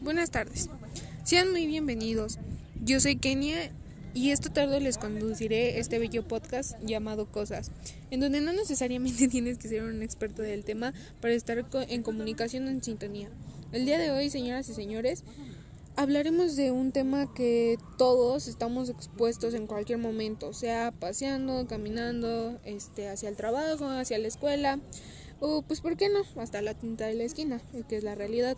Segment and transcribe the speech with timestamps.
[0.00, 0.68] Buenas tardes.
[1.24, 2.38] Sean muy bienvenidos.
[2.82, 3.70] Yo soy Kenia
[4.14, 7.70] y esta tarde les conduciré este bello podcast llamado Cosas,
[8.10, 12.68] en donde no necesariamente tienes que ser un experto del tema para estar en comunicación
[12.68, 13.30] en sintonía.
[13.72, 15.24] El día de hoy, señoras y señores,
[15.96, 23.08] hablaremos de un tema que todos estamos expuestos en cualquier momento, sea paseando, caminando, este,
[23.08, 24.80] hacia el trabajo, hacia la escuela,
[25.40, 26.20] o pues, ¿por qué no?
[26.40, 28.56] Hasta la tinta de la esquina, que es la realidad.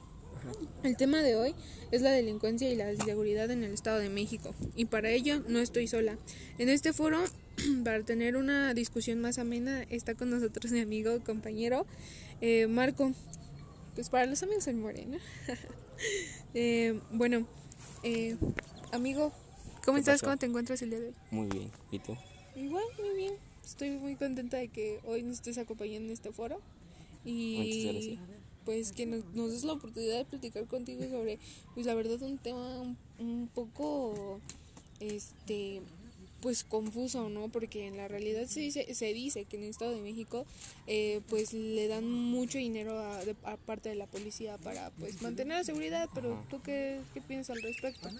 [0.83, 1.55] El tema de hoy
[1.93, 5.61] es la delincuencia y la inseguridad en el Estado de México y para ello no
[5.61, 6.19] estoy sola.
[6.59, 7.23] En este foro,
[7.85, 11.87] para tener una discusión más amena, está con nosotros mi amigo, compañero,
[12.41, 13.13] eh, Marco.
[13.95, 15.19] Pues para los amigos soy morena.
[16.55, 17.47] eh, bueno,
[18.03, 18.37] eh,
[18.91, 19.33] amigo,
[19.85, 20.23] ¿cómo estás?
[20.23, 21.15] ¿Cómo te encuentras el día de hoy?
[21.31, 22.17] Muy bien, ¿y tú?
[22.57, 23.52] Igual, muy bien.
[23.65, 26.61] Estoy muy contenta de que hoy nos estés acompañando en este foro.
[27.25, 28.19] Y
[28.65, 31.39] pues que nos, nos des la oportunidad de platicar contigo sobre,
[31.75, 34.41] pues la verdad, un tema un, un poco,
[35.01, 35.81] este,
[36.43, 37.49] pues confuso, ¿no?
[37.49, 40.45] Porque en la realidad se dice, se dice que en el Estado de México
[40.89, 45.65] eh, pues le dan mucho dinero a, parte de la policía para pues mantener la
[45.65, 48.11] seguridad, pero ¿tú qué, qué piensas al respecto?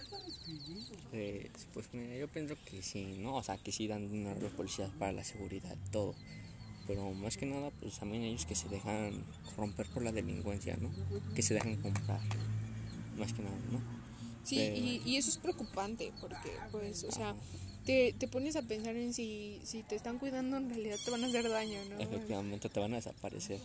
[1.11, 3.35] Pues, pues mira, yo pienso que sí, ¿no?
[3.35, 6.15] O sea, que sí dan dinero a los policías para la seguridad, todo.
[6.87, 9.21] Pero más que nada, pues también ellos que se dejan
[9.57, 10.89] romper por la delincuencia, ¿no?
[11.35, 12.21] Que se dejan comprar,
[13.17, 13.81] más que nada, ¿no?
[14.45, 17.33] Sí, y, y, eso es preocupante porque, pues, o sea
[17.85, 21.23] te, te pones a pensar en si, si te están cuidando, en realidad te van
[21.23, 21.99] a hacer daño, ¿no?
[21.99, 23.59] Efectivamente, te van a desaparecer.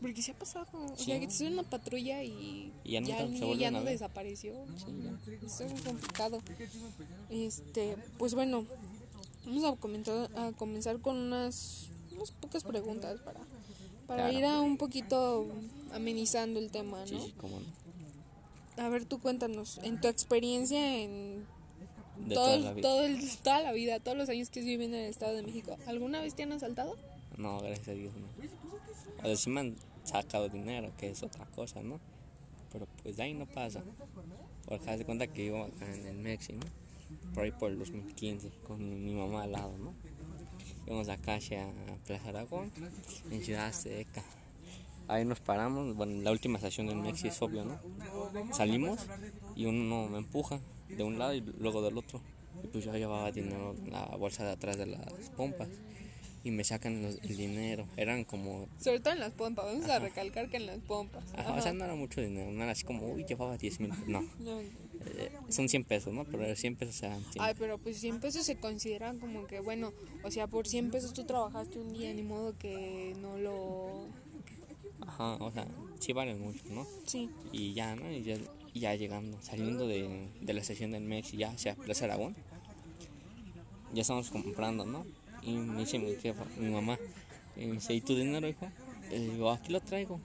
[0.00, 3.70] Porque se ha pasado, o sea, que te suben una patrulla y, ya, no, ya,
[3.70, 4.54] no desapareció.
[4.76, 6.40] Sí, es complicado.
[7.30, 8.64] Este, pues bueno,
[9.44, 13.40] vamos a, comentar, a comenzar con unas, unas pocas preguntas para,
[14.06, 15.48] para ir a un poquito
[15.92, 17.06] amenizando el tema, ¿no?
[17.06, 18.84] Sí, cómo no.
[18.84, 21.44] A ver, tú cuéntanos, en tu experiencia en
[22.26, 22.82] de todo, toda la vida.
[22.82, 25.76] Todo el, toda la vida, todos los años que viven en el Estado de México.
[25.86, 26.96] ¿Alguna vez te han asaltado?
[27.36, 28.26] No, gracias a Dios no.
[29.18, 32.00] O sea, sí me han sacado dinero, que es otra cosa, ¿no?
[32.72, 33.82] Pero pues de ahí no pasa.
[34.66, 37.34] Porque haz de cuenta que vivo acá en el México, ¿no?
[37.34, 39.94] Por ahí por el 2015, con mi mamá al lado, ¿no?
[40.86, 41.68] Íbamos acá hacia
[42.06, 42.72] Plaza Aragón,
[43.30, 44.22] en Ciudad Seca.
[45.06, 47.78] Ahí nos paramos, bueno, la última estación del México es obvio, ¿no?
[48.52, 49.06] Salimos
[49.56, 52.20] y uno me empuja de un lado y luego del otro.
[52.62, 55.68] Y pues yo llevaba dinero en la bolsa de atrás de las pompas
[56.44, 57.86] y me sacan el dinero.
[57.96, 58.68] Eran como.
[58.80, 61.24] Sobre todo en las pompas, vamos a recalcar que en las pompas.
[61.36, 63.92] Ajá, o sea, no era mucho dinero, no era así como, uy, llevaba 10 mil.
[64.08, 64.24] No.
[65.04, 66.24] Eh, son 100 pesos, ¿no?
[66.24, 67.44] Pero 100 pesos eran 100.
[67.44, 69.92] Ay, pero pues 100 pesos se consideran como que, bueno,
[70.24, 74.06] o sea, por 100 pesos tú trabajaste un día, ni modo que no lo.
[75.00, 75.66] Ajá, o sea,
[76.00, 76.86] sí valen mucho, ¿no?
[77.06, 77.30] Sí.
[77.52, 78.10] Y ya, ¿no?
[78.10, 78.36] Y ya
[78.74, 82.36] ya llegando, saliendo de, de la estación del Mex y ya hacia Plaza Aragón,
[83.92, 85.06] ya estamos comprando, ¿no?
[85.42, 86.98] Y me dice mi jefa, mi mamá,
[87.56, 88.68] y me dice, ¿y tu dinero, hijo?
[89.10, 90.20] Y digo, aquí lo traigo.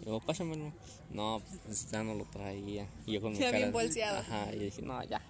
[0.00, 0.72] Y digo, pásamelo.
[1.10, 2.86] No, pues ya no lo traía.
[3.06, 4.18] Y yo con mi ya cara, bien bolseado.
[4.18, 5.20] Ajá, y dije, no, ya.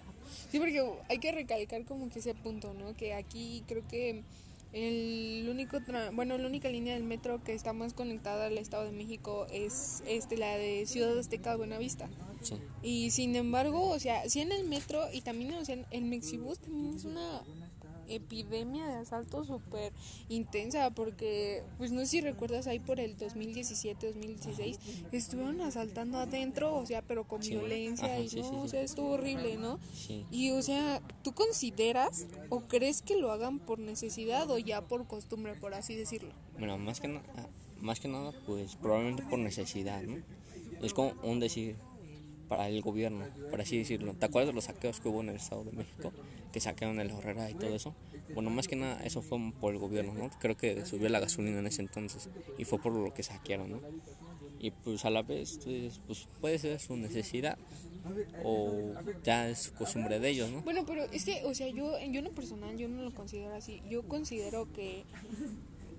[0.51, 2.95] Sí, porque hay que recalcar como que ese punto, ¿no?
[2.95, 4.23] Que aquí creo que
[4.71, 5.79] el único
[6.13, 10.03] bueno, la única línea del metro que está más conectada al Estado de México es
[10.07, 12.09] este la de Ciudad Azteca Buenavista.
[12.41, 12.55] Sí.
[12.83, 16.59] Y sin embargo, o sea, sí en el metro y también o sea, en Mexibus
[16.59, 17.43] también es una
[18.09, 19.93] epidemia de asalto súper
[20.27, 24.79] intensa porque pues no sé si recuerdas ahí por el 2017 2016
[25.11, 29.79] estuvieron asaltando adentro o sea pero con violencia y no o sea estuvo horrible no
[30.31, 35.07] y o sea tú consideras o crees que lo hagan por necesidad o ya por
[35.07, 37.23] costumbre por así decirlo bueno más que nada
[37.79, 40.21] más que nada pues probablemente por necesidad no
[40.81, 41.75] es como un decir
[42.49, 44.13] para el gobierno, por así decirlo.
[44.15, 46.11] ¿Te acuerdas de los saqueos que hubo en el Estado de México?
[46.51, 47.95] Que saquearon el Herrera y todo eso.
[48.33, 50.29] Bueno, más que nada eso fue por el gobierno, ¿no?
[50.39, 53.79] Creo que subió la gasolina en ese entonces y fue por lo que saquearon, ¿no?
[54.59, 57.57] Y pues a la vez, pues, pues puede ser su necesidad
[58.43, 58.93] o
[59.23, 60.61] ya es costumbre de ellos, ¿no?
[60.61, 63.53] Bueno, pero es que, o sea, yo, yo en lo personal, yo no lo considero
[63.55, 63.81] así.
[63.89, 65.03] Yo considero que,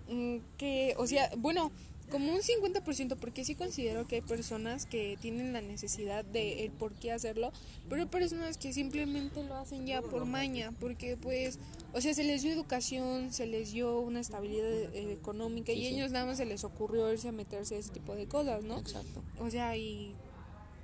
[0.08, 1.72] mm, que, o sea, bueno,
[2.10, 6.72] como un 50%, porque sí considero que hay personas que tienen la necesidad de el
[6.72, 7.52] por qué hacerlo,
[7.88, 11.58] pero hay personas que simplemente lo hacen ya por maña, porque pues,
[11.92, 16.10] o sea, se les dio educación, se les dio una estabilidad eh, económica y ellos
[16.10, 18.78] nada más se les ocurrió irse a meterse a ese tipo de cosas, ¿no?
[18.78, 19.22] Exacto.
[19.38, 20.14] O sea, y...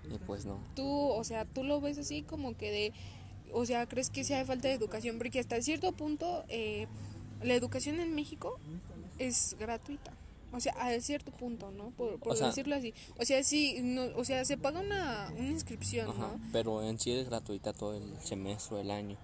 [0.09, 0.61] Y pues no.
[0.77, 2.93] Tú, o sea, tú lo ves así como que de...
[3.53, 5.19] O sea, ¿crees que sí hay falta de educación?
[5.19, 6.87] Porque hasta cierto punto eh,
[7.43, 8.59] la educación en México
[9.19, 10.13] es gratuita.
[10.57, 11.91] O sea, a cierto punto, ¿no?
[11.91, 12.95] Por, por sea- decirlo así.
[13.19, 16.41] O sea, sí, no, o sea, se paga una, una inscripción, Ajá, ¿no?
[16.51, 19.17] pero en sí es gratuita todo el semestre, el año.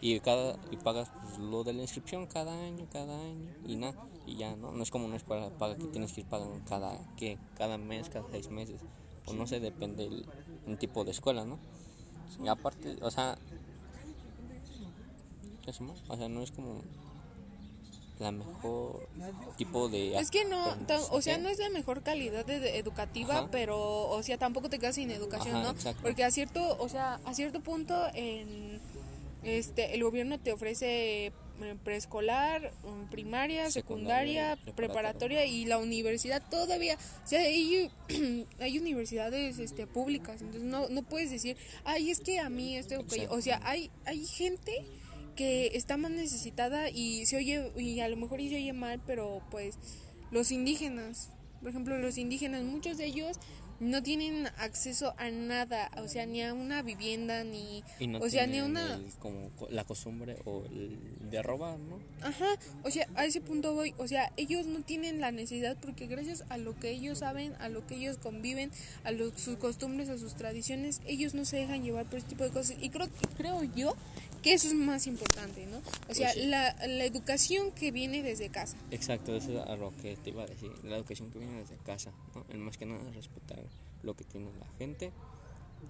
[0.00, 4.00] Y cada y pagas pues, lo de la inscripción cada año, cada año y nada,
[4.26, 4.70] y ya, ¿no?
[4.70, 7.36] No es como una escuela paga que tienes que ir pagando cada ¿qué?
[7.56, 8.80] cada mes, cada seis meses.
[9.26, 10.24] O no sé, depende el,
[10.68, 11.58] el tipo de escuela, ¿no?
[12.40, 13.36] Y aparte, o sea,
[15.66, 15.94] eso, ¿no?
[16.08, 16.82] O sea, no es como
[18.18, 19.08] la mejor
[19.56, 20.76] tipo de Es que no,
[21.10, 23.48] o sea, no es la mejor calidad de- de educativa, Ajá.
[23.50, 25.70] pero, o sea, tampoco te quedas sin educación, Ajá, ¿no?
[25.70, 26.02] exacto.
[26.02, 28.80] Porque a cierto, o sea, a cierto punto en
[29.44, 34.74] este el gobierno te ofrece eh, preescolar, mm, primaria, Secundaria, secundaria, preparatoria.
[34.76, 37.90] preparatoria y la universidad todavía, o sea, hay,
[38.60, 43.04] hay universidades este públicas, entonces no no puedes decir, "Ay, es que a mí esto
[43.06, 43.32] que yo-".
[43.32, 44.72] o sea, hay hay gente
[45.38, 49.00] que está más necesitada y se oye y a lo mejor y se oye mal,
[49.06, 49.76] pero pues
[50.32, 51.30] los indígenas,
[51.60, 53.38] por ejemplo, los indígenas, muchos de ellos
[53.80, 58.48] no tienen acceso a nada, o sea, ni a una vivienda ni no o sea,
[58.48, 60.98] ni a una el- como co- la costumbre o el
[61.30, 62.00] de robar, ¿no?
[62.20, 62.48] Ajá,
[62.82, 66.42] o sea, a ese punto voy, o sea, ellos no tienen la necesidad porque gracias
[66.48, 68.72] a lo que ellos saben, a lo que ellos conviven,
[69.04, 72.42] a lo- sus costumbres, a sus tradiciones, ellos no se dejan llevar por este tipo
[72.42, 73.06] de cosas y creo
[73.36, 73.94] creo yo
[74.42, 75.78] que eso es más importante, ¿no?
[76.08, 76.46] O sea, Pues sí.
[76.48, 78.76] la, la educación que viene desde casa.
[78.90, 80.70] Exacto, eso es a lo que te iba a decir.
[80.84, 82.44] La educación que viene desde casa, ¿no?
[82.50, 83.58] El más que nada es respetar
[84.02, 85.10] lo que tiene la gente,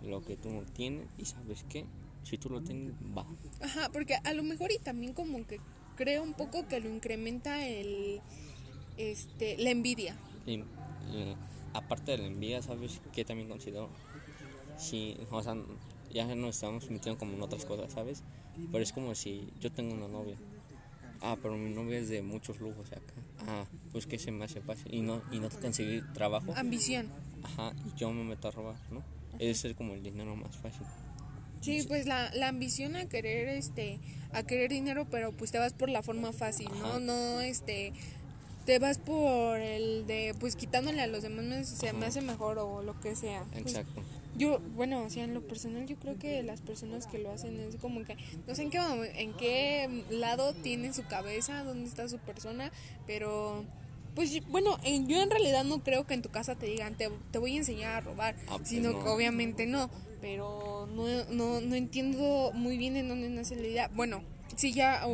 [0.02, 1.84] lo que tú no tienes y sabes que
[2.24, 3.26] si tú lo tienes, va.
[3.60, 5.60] Ajá, porque a lo mejor y también como que
[5.96, 8.20] creo un poco que lo incrementa el
[8.96, 10.16] este la envidia.
[10.46, 11.36] Y, y
[11.74, 13.88] aparte de la envidia, ¿sabes qué también considero?
[14.78, 15.56] Si, o sea,
[16.12, 18.22] ya nos estamos metiendo como en otras cosas, ¿sabes?
[18.72, 20.36] Pero es como si yo tengo una novia.
[21.20, 23.12] Ah, pero mi novia es de muchos lujos acá.
[23.46, 24.94] Ah, pues que se me hace fácil.
[24.94, 26.52] Y no, y no te conseguir trabajo.
[26.56, 27.08] Ambición.
[27.42, 29.02] Ajá, y yo me meto a robar, ¿no?
[29.38, 30.86] Es ser como el dinero más fácil.
[31.60, 33.98] Sí, pues la, la ambición a querer este
[34.32, 37.00] a querer dinero, pero pues te vas por la forma fácil, ¿no?
[37.00, 37.92] No este
[38.64, 42.58] te vas por el de pues quitándole a los demás me- se me hace mejor
[42.58, 43.42] o lo que sea.
[43.50, 44.02] Pues, Exacto.
[44.38, 47.58] Yo, bueno, o sea, en lo personal yo creo que las personas que lo hacen
[47.60, 48.78] es como que no sé en qué
[49.16, 52.70] en qué lado tiene su cabeza, dónde está su persona,
[53.06, 53.64] pero
[54.14, 57.38] pues bueno, yo en realidad no creo que en tu casa te digan te, te
[57.38, 59.02] voy a enseñar a robar, Ah, pues sino no.
[59.04, 59.90] que obviamente no,
[60.20, 63.88] pero no, no, no entiendo muy bien en dónde nace la idea.
[63.94, 64.22] Bueno,
[64.56, 65.06] sí ya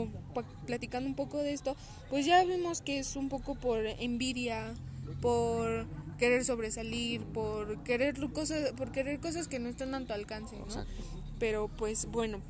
[0.66, 1.76] platicando un poco de esto,
[2.08, 4.72] pues ya vimos que es un poco por envidia,
[5.20, 5.86] por
[6.18, 10.64] querer sobresalir, por querer cosas, por querer cosas que no están a tu alcance, ¿no?
[10.64, 10.92] Exacto.
[11.38, 12.40] Pero pues bueno.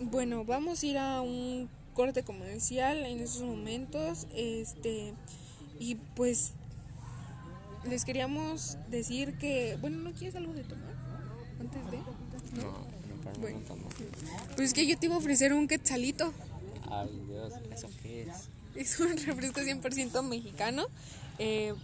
[0.00, 4.26] Bueno, vamos a ir a un corte comercial en estos momentos.
[4.34, 5.12] Este
[5.78, 6.52] y pues
[7.84, 10.94] les queríamos decir que, bueno, ¿no quieres algo de tomar
[11.60, 11.96] antes de?
[12.62, 13.60] No, no, Bueno.
[13.68, 13.88] no, no.
[14.56, 16.32] Pues es que yo te iba a ofrecer un quetzalito.
[16.90, 18.48] Ay, Dios, ¿eso qué es?
[18.74, 20.86] Es un refresco 100% mexicano.
[21.40, 21.74] Eh,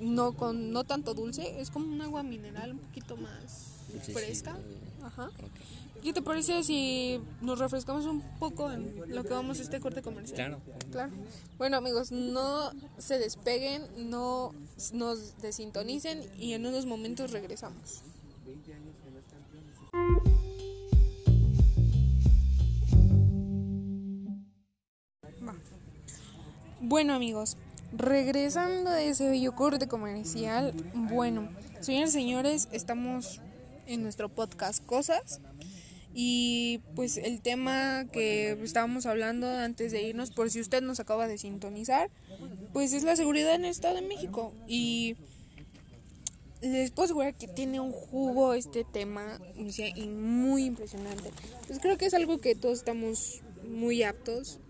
[0.00, 3.74] no con no tanto dulce, es como un agua mineral un poquito más
[4.12, 4.56] fresca.
[5.02, 5.30] Ajá.
[6.02, 10.02] ¿Qué te parece si nos refrescamos un poco en lo que vamos a este corte
[10.02, 10.36] comercial?
[10.36, 10.60] Claro.
[10.90, 11.12] Claro.
[11.58, 14.52] Bueno, amigos, no se despeguen, no
[14.94, 18.02] nos desintonicen y en unos momentos regresamos.
[26.80, 27.56] Bueno, amigos,
[27.92, 31.48] regresando de ese bello corte comercial, bueno,
[31.80, 33.40] señores señores, estamos
[33.86, 35.40] en nuestro podcast Cosas.
[36.14, 41.26] Y pues el tema que estábamos hablando antes de irnos, por si usted nos acaba
[41.26, 42.10] de sintonizar,
[42.74, 44.52] pues es la seguridad en el Estado de México.
[44.68, 45.16] Y
[46.60, 51.30] les puedo asegurar que tiene un jugo este tema y muy impresionante.
[51.66, 54.60] Pues creo que es algo que todos estamos muy aptos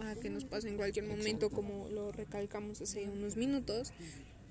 [0.00, 3.92] a que nos pase en cualquier momento, como lo recalcamos hace unos minutos.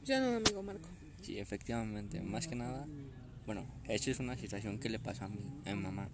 [0.04, 0.90] Ya no, amigo Marco.
[1.22, 2.22] Sí, efectivamente.
[2.22, 2.86] Más que nada,
[3.46, 6.10] bueno, esta es una situación que le pasó a mi, a mi mamá.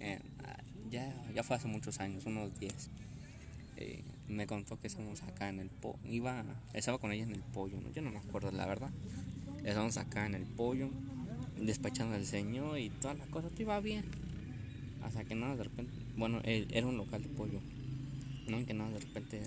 [0.00, 0.20] Eh,
[0.90, 2.90] ya, ya fue hace muchos años, unos 10.
[3.76, 5.98] Eh, me contó que estábamos acá en el pollo.
[6.04, 7.90] Iba, estaba con ella en el pollo, ¿no?
[7.92, 8.90] yo no me acuerdo, la verdad.
[9.64, 10.90] Estábamos acá en el pollo,
[11.60, 14.04] despachando al señor y toda la cosa, todo iba bien.
[15.02, 17.60] Hasta que nada, de repente, bueno, eh, era un local de pollo.
[18.48, 19.42] No, que nada, de repente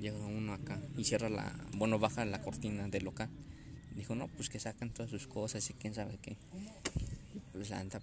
[0.00, 3.28] llega uno acá y cierra la, bueno, baja la cortina del local.
[3.94, 6.36] Dijo, no, pues que sacan todas sus cosas y quién sabe qué.
[7.34, 8.00] Y pues la neta,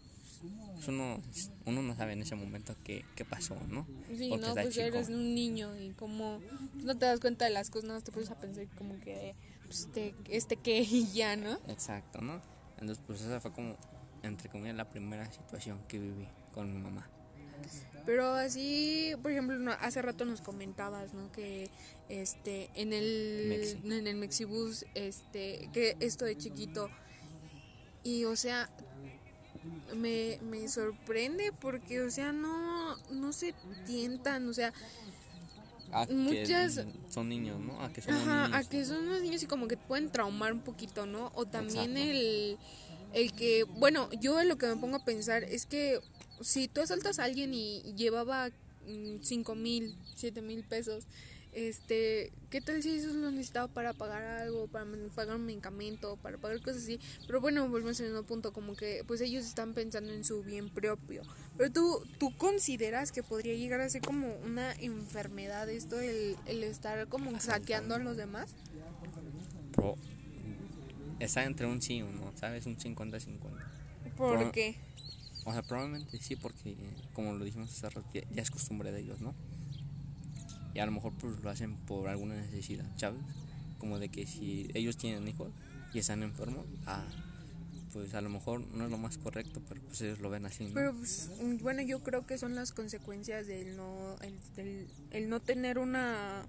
[0.76, 1.22] pues, uno,
[1.66, 3.88] uno no sabe en ese momento qué, qué pasó, ¿no?
[4.16, 4.86] Sí, Porque no, pues chico.
[4.86, 6.40] eres un niño y como
[6.84, 9.34] no te das cuenta de las cosas, no te pones a pensar como que
[9.66, 11.54] pues, este, este qué y ya, ¿no?
[11.70, 12.42] Exacto, ¿no?
[12.78, 13.78] Entonces, pues esa fue como,
[14.22, 17.08] entre comillas, la primera situación que viví con mi mamá.
[18.06, 21.32] Pero así, por ejemplo, no, hace rato nos comentabas, ¿no?
[21.32, 21.70] Que
[22.10, 23.80] este en el Mexi.
[23.84, 26.88] en el Mexibus este que esto de chiquito
[28.04, 28.70] y o sea
[29.96, 33.56] me, me sorprende porque o sea no no se
[33.88, 34.72] tientan, o sea,
[36.08, 37.82] que Muchas- son niños, ¿no?
[37.82, 38.66] A que son Ajá, niños.
[38.66, 41.32] a que son unos niños y como que pueden traumar un poquito, ¿no?
[41.36, 42.12] O también Exacto.
[42.12, 42.58] el,
[43.14, 46.00] el que, bueno, yo lo que me pongo a pensar es que
[46.42, 48.50] si tú asaltas a alguien y llevaba
[48.88, 51.06] mm, cinco mil, siete mil pesos,
[51.54, 56.38] este, ¿qué tal si eso lo necesitaba para pagar algo, para pagar un medicamento, para
[56.38, 57.00] pagar cosas así?
[57.28, 60.70] Pero bueno, volvemos al mismo punto, como que pues ellos están pensando en su bien
[60.70, 61.22] propio.
[61.58, 66.64] Pero tú, tú consideras que podría llegar a ser como una enfermedad esto, el, el
[66.64, 68.50] estar como saqueando a los demás?
[69.72, 69.98] Pro-
[71.20, 72.66] está entre un sí o no, ¿sabes?
[72.66, 73.38] Un 50-50.
[74.18, 74.76] ¿Por qué?
[75.46, 76.76] O sea, probablemente sí, porque
[77.14, 79.34] como lo dijimos hace rato, ya, es costumbre de ellos, ¿no?
[80.74, 83.22] Y a lo mejor pues lo hacen por alguna necesidad, ¿sabes?
[83.78, 85.52] Como de que si ellos tienen hijos
[85.94, 87.06] y están enfermos, ah,
[87.94, 90.66] pues a lo mejor no es lo más correcto, pero pues ellos lo ven así,
[90.66, 90.74] ¿no?
[90.74, 91.30] Pero pues,
[91.62, 96.46] bueno, yo creo que son las consecuencias del no, el, del- el no tener una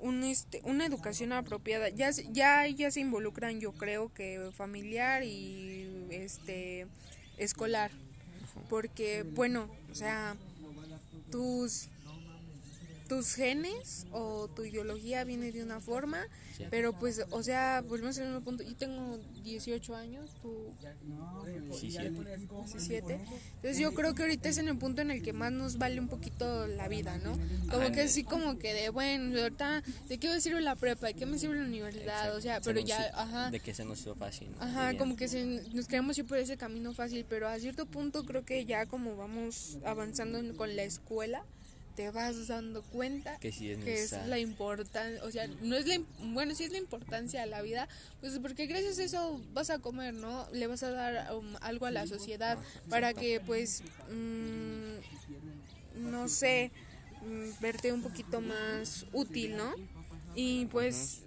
[0.00, 1.88] un este, una educación apropiada.
[1.88, 6.86] Ya ya ya se involucran, yo creo que familiar y este
[7.38, 7.90] escolar,
[8.68, 10.36] porque bueno, o sea,
[11.30, 11.88] tus
[13.08, 16.64] tus genes o tu ideología viene de una forma, Sí.
[16.70, 18.62] pero pues, o sea, volvemos al mismo punto.
[18.62, 20.70] Yo tengo 18 años, tú
[21.78, 22.10] Sí, siete.
[22.10, 23.14] 17.
[23.56, 25.98] Entonces yo creo que ahorita es en el punto en el que más nos vale
[26.00, 27.36] un poquito la vida, ¿no?
[27.70, 31.08] Como que así como que de, bueno, ahorita, ¿de qué me sirve la prepa?
[31.08, 32.34] ¿De qué me sirve la universidad?
[32.36, 33.50] O sea, Se pero ya, ajá.
[33.50, 34.48] De que se nos hizo fácil.
[34.52, 34.62] ¿no?
[34.62, 38.24] Ajá, como que se, nos queremos ir por ese camino fácil, pero a cierto punto
[38.24, 41.44] creo que ya como vamos avanzando con la escuela,
[41.94, 44.28] te vas dando cuenta Que sí es que es necesario.
[44.28, 47.88] la importancia, o sea, no es la, bueno, sí es la importancia de la vida,
[48.20, 50.46] pues porque gracias a eso vas a comer, ¿no?
[50.52, 52.58] Le vas a dar um, algo a la sociedad
[52.88, 56.72] para que pues, mm, no sé,
[57.22, 59.74] mm, verte un poquito más útil, ¿no?
[60.34, 61.20] Y pues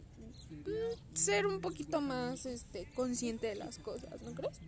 [1.14, 4.60] ser un poquito más este consciente de las cosas, ¿no crees?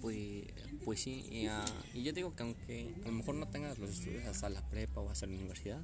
[0.00, 0.44] Pues,
[0.84, 1.64] pues sí, y, ah,
[1.94, 5.00] y yo digo que aunque a lo mejor no tengas los estudios hasta la prepa
[5.00, 5.82] o hasta la universidad,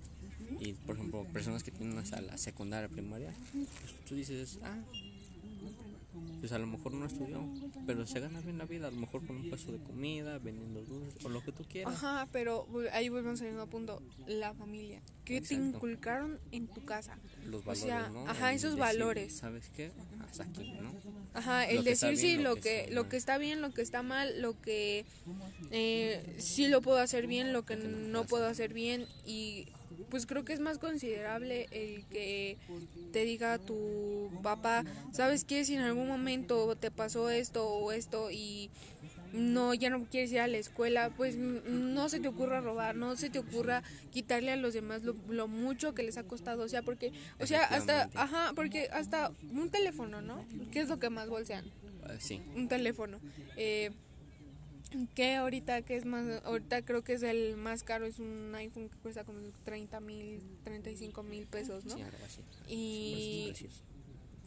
[0.61, 4.79] y por ejemplo, personas que tienen hasta la secundaria, primaria, pues tú dices, ah,
[6.43, 7.49] pues a lo mejor no estudió,
[7.87, 10.83] pero se gana bien la vida, a lo mejor con un puesto de comida, vendiendo
[10.83, 11.95] dulces o lo que tú quieras.
[11.95, 15.01] Ajá, pero ahí volvemos al mismo punto, la familia.
[15.25, 17.17] ¿Qué te inculcaron en tu casa?
[17.47, 18.27] Los O valores, sea, ¿no?
[18.29, 19.37] ajá, El esos decir, valores.
[19.37, 19.93] ¿Sabes qué?
[20.29, 20.93] Hasta aquí, ¿no?
[21.33, 24.61] Ajá, el decir sí, lo que lo que está bien, lo que está mal, lo
[24.61, 25.07] que
[25.71, 29.69] eh, sí lo puedo hacer bien, lo que no puedo hacer bien y
[30.13, 32.59] pues creo que es más considerable el que
[33.15, 35.65] te diga tu papá, ¿sabes qué?
[35.65, 38.71] Si en algún momento te pasó esto o esto y
[39.33, 43.17] no, ya no quieres ir a la escuela, pues no se te ocurra robar, no
[43.17, 46.69] se te ocurra quitarle a los demás lo, lo mucho que les ha costado, o
[46.69, 50.45] sea, porque, o sea, hasta, ajá, porque hasta un teléfono, ¿no?
[50.73, 51.65] ¿Qué es lo que más bolsean?
[52.05, 53.19] Ah, sí, un teléfono.
[53.57, 53.93] Eh,
[55.15, 58.89] que ahorita que es más, ahorita creo que es el más caro, es un iPhone
[58.89, 61.95] que cuesta como 30 mil, 35 mil pesos, ¿no?
[61.97, 62.41] sí, algo así.
[62.69, 63.53] Y,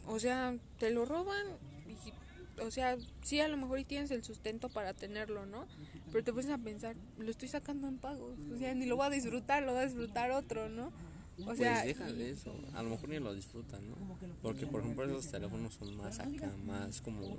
[0.06, 1.44] o sea, te lo roban,
[1.88, 5.66] y, o sea, sí, a lo mejor y tienes el sustento para tenerlo, ¿no?
[6.12, 9.06] Pero te pones a pensar, lo estoy sacando en pagos, o sea, ni lo voy
[9.06, 10.92] a disfrutar, lo va a disfrutar otro, ¿no?
[11.46, 13.96] O sea, pues deja y- de eso, a lo mejor ni lo disfrutan, ¿no?
[14.40, 17.38] Porque por ejemplo esos teléfonos son más acá, más como,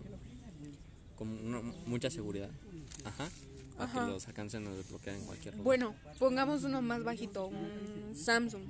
[1.15, 2.51] como una- mucha seguridad.
[3.07, 3.29] Ajá.
[3.79, 4.05] A Ajá.
[4.05, 5.65] que los alcancen a desbloquear en cualquier lugar.
[5.65, 8.63] bueno, pongamos uno más bajito, un Samsung.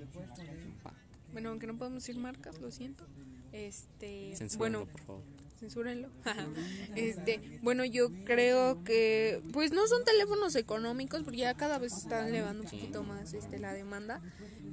[0.86, 0.94] Va,
[1.32, 3.06] Bueno, aunque no podemos decir marcas, lo siento.
[3.54, 5.22] Este, censúrenlo, bueno, por favor.
[5.60, 6.10] censúrenlo.
[6.96, 12.28] este, bueno, yo creo que pues no son teléfonos económicos porque ya cada vez están
[12.28, 14.22] elevando un poquito más este la demanda,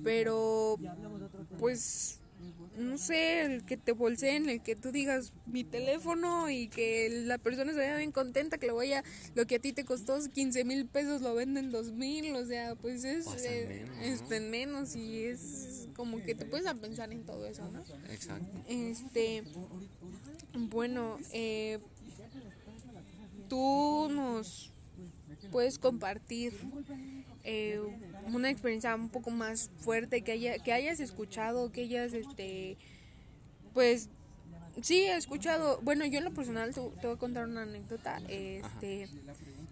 [0.03, 0.77] pero
[1.61, 2.19] pues
[2.77, 7.39] no sé, el que te bolseen, el que tú digas mi teléfono y que la
[7.39, 9.05] persona se vaya bien contenta, que lo vaya,
[9.35, 12.75] lo que a ti te costó 15 mil pesos lo venden 2 mil, o sea,
[12.75, 16.75] pues es, O eh, menos, es en menos y es como que te puedes a
[16.75, 17.81] pensar en todo eso, ¿no?
[18.11, 18.65] Exacto.
[18.69, 19.45] Este,
[20.55, 21.79] bueno, eh,
[23.49, 24.73] tú nos
[25.51, 26.53] puedes compartir
[27.45, 27.81] eh,
[28.33, 32.77] una experiencia un poco más fuerte que haya, que hayas escuchado, que hayas este
[33.75, 34.09] pues
[34.83, 38.21] sí he escuchado, bueno yo en lo personal te, te voy a contar una anécdota,
[38.29, 39.09] este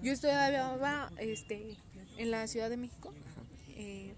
[0.03, 1.77] yo estudiaba este
[2.19, 3.13] en la Ciudad de México
[3.77, 4.13] eh,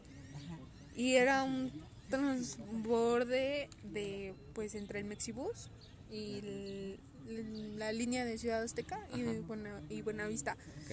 [0.97, 1.71] y era un
[2.11, 5.71] transborde de pues entre el Mexibus
[6.11, 6.99] y el-
[7.79, 10.53] la línea de Ciudad Azteca y, Buena, y Buenavista.
[10.85, 10.93] Ok.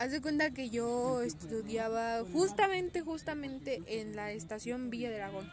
[0.00, 5.46] Haz de cuenta que yo estudiaba justamente, justamente en la estación Villa de Aragón.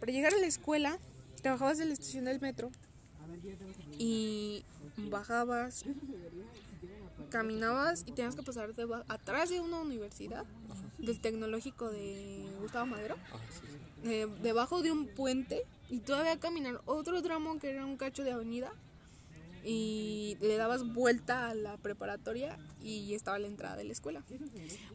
[0.00, 0.98] Para llegar a la escuela,
[1.40, 2.72] te bajabas de la estación del metro
[3.96, 4.64] y
[5.08, 5.84] bajabas,
[7.30, 8.70] caminabas y tenías que pasar
[9.06, 10.44] atrás de una universidad,
[10.98, 13.60] del tecnológico de Gustavo Madero, Ah, sí,
[14.02, 14.10] sí.
[14.10, 18.32] eh, debajo de un puente y todavía caminar otro tramo que era un cacho de
[18.32, 18.72] avenida
[19.64, 24.22] y le dabas vuelta a la preparatoria y estaba la entrada de la escuela.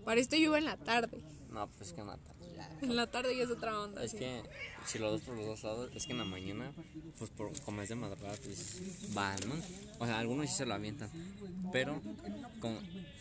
[0.05, 1.21] Para esto yo iba en la tarde.
[1.51, 2.35] No, pues que mata.
[2.81, 4.03] En la tarde ya es otra onda.
[4.03, 4.17] Es sí.
[4.17, 4.43] que
[4.85, 6.71] si lo ves por los dos lados, es que en la mañana,
[7.17, 9.55] pues por, como es de madrugada, pues van, ¿no?
[9.97, 11.09] O sea, algunos sí se lo avientan,
[11.71, 12.01] pero
[12.59, 12.79] como,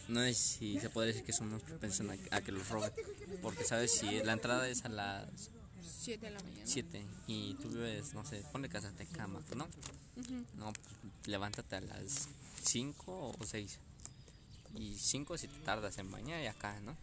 [0.09, 2.93] no es si se puede decir que son más propensos a, a que los roben,
[3.43, 5.51] porque sabes si la entrada es a las
[5.91, 6.63] 7 de la mañana.
[6.65, 9.69] 7 y tú vives, no sé, ponle casa de cama, ¿no?
[10.57, 12.29] No, pues, levántate a las
[12.63, 13.79] 5 o 6.
[14.75, 16.97] Y 5 si te tardas en bañar y acá, ¿no?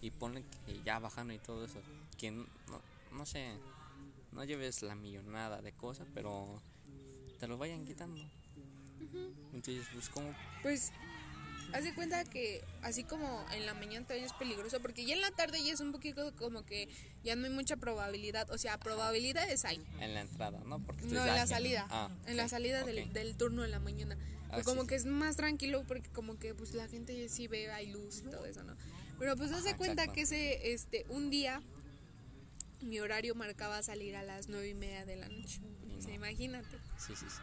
[0.00, 1.80] Y ponle que ya bajando y todo eso,
[2.16, 2.46] que no,
[3.12, 3.52] no sé,
[4.32, 6.62] no lleves la millonada de cosas, pero
[7.38, 8.20] te lo vayan quitando.
[9.52, 10.34] Entonces, pues como...
[10.62, 10.92] Pues
[11.72, 15.20] haz de cuenta que así como en la mañana todavía es peligroso, porque ya en
[15.20, 16.88] la tarde ya es un poquito como que
[17.24, 19.84] ya no hay mucha probabilidad, o sea, probabilidades hay.
[20.00, 20.78] En la entrada, ¿no?
[20.80, 21.86] Porque No, en "Ah, la salida.
[21.90, 22.86] ah, en la salida ok.
[22.86, 24.16] del, del turno de la mañana.
[24.48, 27.46] Ah, Pero como sí, que es más tranquilo porque como que pues la gente sí
[27.46, 28.76] ve, hay luz y todo eso, ¿no?
[29.18, 30.14] Pero pues haz de cuenta exacto.
[30.14, 31.62] que ese, este, un día
[32.80, 35.60] mi horario marcaba salir a las nueve y media de la noche.
[35.86, 36.14] Y O sea, no.
[36.16, 36.78] imagínate.
[36.98, 37.36] Sí, sí, sí.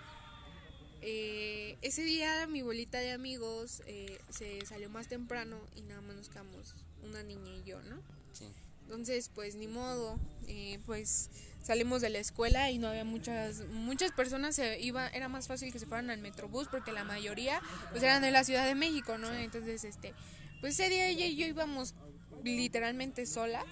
[1.01, 6.15] Eh, ese día mi bolita de amigos eh, se salió más temprano y nada más
[6.15, 7.97] nos quedamos una niña y yo, ¿no?
[8.33, 8.45] sí.
[8.83, 11.29] Entonces, pues ni modo, eh, pues
[11.61, 15.73] salimos de la escuela y no había muchas muchas personas se iba era más fácil
[15.73, 19.17] que se fueran al metrobús porque la mayoría pues eran de la Ciudad de México,
[19.17, 19.33] ¿no?
[19.33, 20.13] Entonces, este,
[20.61, 21.95] pues ese día ella y yo íbamos
[22.43, 23.65] literalmente solas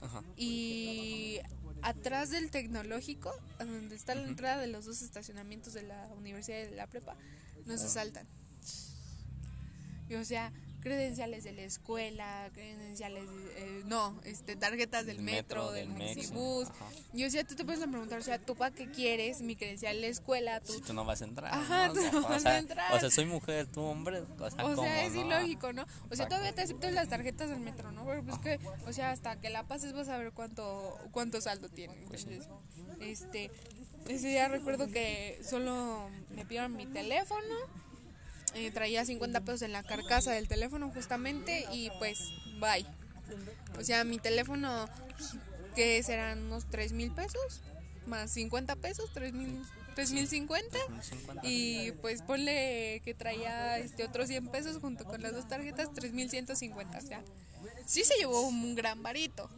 [0.00, 0.22] Ajá.
[0.36, 1.40] y
[1.86, 6.74] atrás del tecnológico, donde está la entrada de los dos estacionamientos de la Universidad de
[6.74, 7.16] la Prepa,
[7.64, 8.26] nos asaltan.
[10.08, 15.24] Y, o sea, credenciales de la escuela, credenciales, de- eh, no, este, tarjetas del Del
[15.24, 16.68] metro, metro, del del Mexi, Mexibus.
[16.68, 16.84] ajá.
[17.14, 19.96] Y o sea, tú te puedes preguntar, o sea, ¿tú para qué quieres mi credencial
[19.96, 20.60] de la escuela?
[20.60, 21.52] Tú, Si tú no vas a entrar.
[21.54, 21.94] Ajá, ¿no?
[21.94, 22.92] tú O sea, no o vas sea, a entrar.
[22.94, 24.20] O sea, soy mujer, tú hombre.
[24.20, 25.20] O sea, o ¿cómo, sea, es no?
[25.26, 25.86] ilógico, ¿no?
[26.10, 28.04] O sea, todavía te aceptas las tarjetas del metro, ¿no?
[28.04, 31.68] Pero pues que, o sea, hasta que la pases vas a ver cuánto cuánto saldo
[31.68, 31.94] tiene.
[32.08, 32.48] Pues Entonces,
[33.00, 33.50] este,
[34.08, 37.54] ese día recuerdo que solo me pidieron mi teléfono,
[38.56, 42.18] eh, traía 50 pesos en la carcasa del teléfono justamente y pues,
[42.58, 42.86] bye.
[43.78, 45.34] O sea, mi teléfono, pues,
[45.74, 47.60] que serán unos 3 mil pesos,
[48.06, 49.62] más 50 pesos, 3 mil,
[49.94, 50.78] 3 mil 50.
[51.02, 51.42] 50.
[51.46, 56.98] Y pues ponle que traía este otros 100 pesos junto con las dos tarjetas, 3150.
[56.98, 57.22] O sea,
[57.86, 59.50] sí se llevó un gran varito.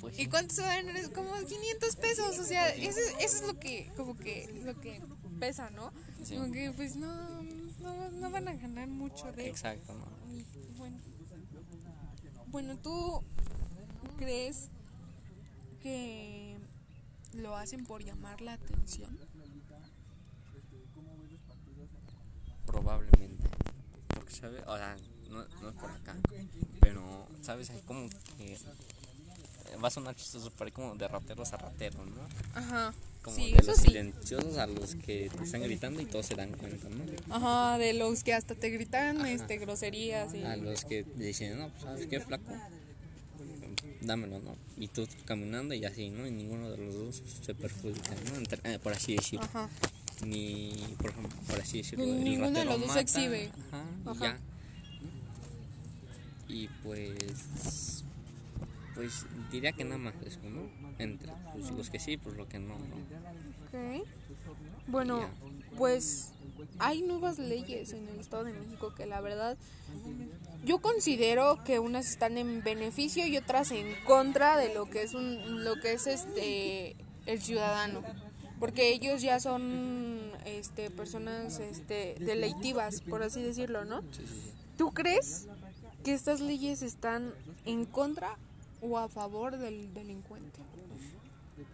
[0.00, 0.26] Pues ¿Y sí.
[0.26, 0.88] cuánto se van?
[0.96, 2.38] Es como 500 pesos.
[2.38, 5.00] O sea, eso, eso es lo que, como que, lo que
[5.38, 5.92] pesa, ¿no?
[6.28, 7.41] Como que pues no,
[7.82, 10.06] no, no van a ganar mucho de Exacto, ¿no?
[10.34, 10.44] y,
[10.78, 10.98] bueno.
[12.48, 13.22] Bueno, ¿tú
[14.18, 14.68] crees
[15.80, 16.58] que
[17.34, 19.18] lo hacen por llamar la atención?
[22.66, 23.48] Probablemente.
[24.08, 24.62] Porque, ¿sabes?
[24.66, 24.96] O sea,
[25.30, 26.16] no, no es por acá.
[26.80, 27.70] Pero, ¿sabes?
[27.70, 28.54] Hay como que.
[28.54, 28.58] eh,
[29.82, 32.20] Va a sonar chistoso, pero hay como de rateros a rateros, ¿no?
[32.54, 32.92] Ajá.
[33.22, 33.82] Como sí, de los sí.
[33.84, 37.04] silenciosos a los que te están gritando y todos se dan cuenta, ¿no?
[37.34, 40.42] Ajá, de los que hasta te gritan este, groserías y...
[40.42, 42.52] A los que dicen, no, pues, ¿sabes qué, flaco?
[44.00, 44.56] Dámelo, ¿no?
[44.76, 46.26] Y tú caminando y así, ¿no?
[46.26, 48.38] Y ninguno de los dos se perjudica, ¿no?
[48.38, 49.44] Entre- eh, por así decirlo.
[49.44, 49.68] Ajá.
[50.26, 53.50] Ni, por ejemplo, por así decirlo, Ninguno de los dos mata, exhibe.
[53.70, 54.24] Ajá, y Ajá.
[54.24, 54.38] ya.
[56.48, 58.04] Y pues,
[58.94, 60.68] pues diría que nada más eso, ¿no?
[60.98, 62.96] Entre pues, los que sí, pues lo que no, ¿no?
[64.86, 65.28] Bueno,
[65.76, 66.32] pues
[66.78, 69.56] hay nuevas leyes en el Estado de México que la verdad
[70.64, 75.14] yo considero que unas están en beneficio y otras en contra de lo que es
[75.14, 78.02] un lo que es este el ciudadano.
[78.58, 84.02] porque ellos ya son este personas este deleitivas, por así decirlo, ¿no?
[84.76, 85.48] ¿Tú crees
[86.04, 87.32] que estas leyes están
[87.64, 88.38] en contra
[88.82, 90.60] o a favor del delincuente?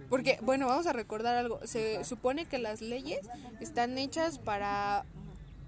[0.08, 1.60] Porque, bueno, vamos a recordar algo.
[1.64, 3.20] Se supone que las leyes
[3.60, 5.04] están hechas para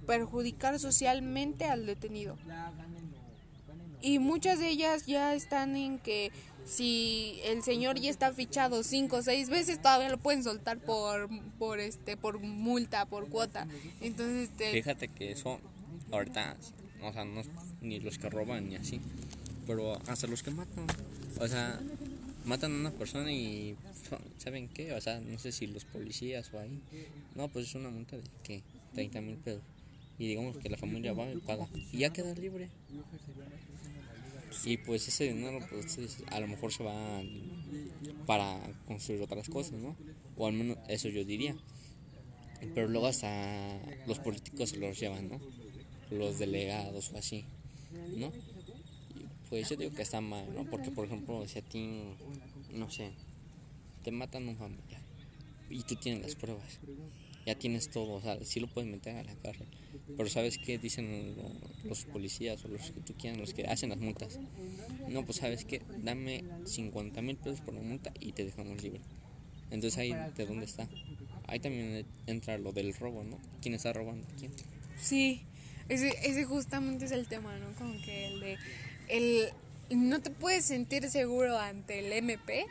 [0.07, 2.37] perjudicar socialmente al detenido.
[4.03, 6.33] Y muchas de ellas ya están en que
[6.65, 11.29] si el señor ya está fichado cinco o seis veces, todavía lo pueden soltar por,
[11.59, 13.67] por, este, por multa, por cuota.
[14.01, 14.71] Entonces, este...
[14.71, 15.61] Fíjate que eso,
[16.11, 16.57] ahorita,
[17.03, 17.43] o sea, no,
[17.81, 19.01] ni los que roban ni así,
[19.71, 20.85] pero hasta los que matan.
[21.39, 21.81] O sea,
[22.45, 23.77] matan a una persona y
[24.37, 24.93] ¿saben qué?
[24.95, 26.81] O sea, no sé si los policías o ahí.
[27.37, 28.65] No, pues es una multa de ¿qué?
[28.95, 29.63] 30 mil pesos.
[30.19, 31.69] Y digamos que la familia va y paga.
[31.93, 32.69] Y ya queda libre.
[34.65, 37.23] Y pues ese dinero, pues a lo mejor se va
[38.27, 39.95] para construir otras cosas, ¿no?
[40.37, 41.55] O al menos eso yo diría.
[42.75, 43.79] Pero luego hasta
[44.09, 45.41] los políticos se los llevan, ¿no?
[46.11, 47.45] Los delegados o así,
[48.17, 48.33] ¿no?
[49.51, 50.65] Pues yo digo que está mal, ¿no?
[50.71, 52.05] Porque, por ejemplo, si a ti,
[52.73, 53.11] no sé,
[54.05, 55.03] te matan un familiar
[55.69, 56.79] y tú tienes las pruebas,
[57.45, 59.67] ya tienes todo, o sea, sí lo puedes meter a la cárcel.
[60.17, 61.35] Pero ¿sabes qué dicen
[61.85, 64.39] los policías o los que tú quieras, los que hacen las multas?
[65.09, 65.83] No, pues ¿sabes qué?
[65.99, 69.01] Dame 50 mil pesos por la multa y te dejamos libre.
[69.71, 70.89] Entonces ahí, ¿de dónde está?
[71.47, 73.39] Ahí también entra lo del robo, ¿no?
[73.61, 74.27] ¿Quién está robando?
[74.39, 74.53] ¿Quién?
[74.97, 75.43] Sí,
[75.89, 77.73] ese, ese justamente es el tema, ¿no?
[77.75, 78.59] Como que el de
[79.11, 79.53] el
[79.91, 82.67] no te puedes sentir seguro ante el MP,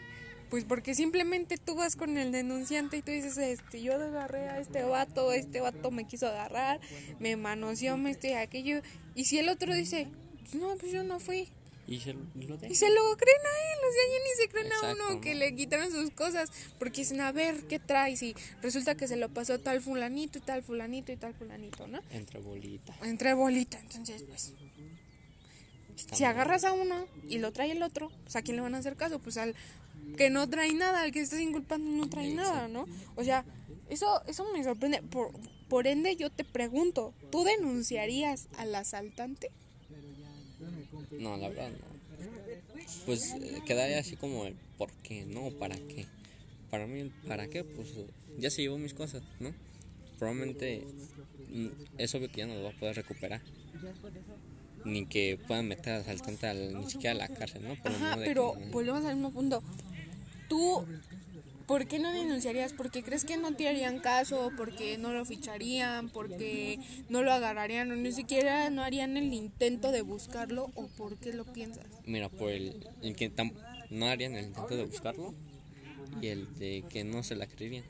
[0.50, 4.60] pues porque simplemente tú vas con el denunciante y tú dices, este, yo agarré a
[4.60, 6.80] este vato, este vato me quiso agarrar,
[7.20, 8.82] me manoseó, me estoy aquello,
[9.16, 10.08] y si el otro dice,
[10.54, 11.50] no, pues yo no fui.
[11.88, 14.72] Y se lo, y se lo creen a él, o sea, ya ni se creen
[14.72, 18.22] a uno que le quitaron sus cosas, porque dicen, a ver, ¿qué traes?
[18.22, 22.00] Y resulta que se lo pasó tal fulanito y tal fulanito y tal fulanito, ¿no?
[22.12, 22.96] Entre bolita.
[23.02, 24.54] Entre bolita, entonces pues
[26.12, 28.80] si agarras a uno y lo trae el otro, pues a quién le van a
[28.80, 29.20] hacer caso?
[29.20, 29.56] Pues al
[30.18, 32.86] que no trae nada, al que estás inculpando no trae nada, ¿no?
[33.16, 33.46] O sea,
[33.90, 35.02] eso, eso me sorprende.
[35.02, 35.32] Por,
[35.68, 39.52] por ende, yo te pregunto, ¿tú denunciarías al asaltante?
[41.12, 41.90] No, la verdad no.
[43.06, 45.26] Pues eh, quedaría así como el ¿por qué?
[45.26, 46.08] No, ¿para qué?
[46.70, 47.64] Para mí, ¿para qué?
[47.64, 47.90] Pues
[48.38, 49.54] ya se llevó mis cosas, ¿no?
[50.18, 50.84] Probablemente
[51.50, 53.42] mm, es obvio que ya no lo va a poder recuperar
[54.90, 57.78] ni que puedan meter al asaltante al, ni siquiera a la cárcel, ¿no?
[57.84, 59.64] Ajá, pero volvemos al mismo punto.
[60.48, 60.86] Tú,
[61.68, 62.74] ¿por qué no denunciarías?
[62.74, 64.52] ¿Porque crees que no te harían caso?
[64.58, 66.10] ¿Porque no lo ficharían?
[66.10, 67.92] ¿Porque no lo agarrarían?
[67.92, 70.72] ¿O ni siquiera no harían el intento de buscarlo?
[70.76, 71.86] ¿O por qué lo piensas?
[72.06, 73.32] Mira, por el, que
[73.90, 75.34] no harían el intento de buscarlo
[76.22, 77.84] y el de que no se la creerían.